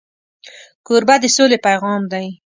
[0.85, 2.27] کوربه د سولې پیغام دی.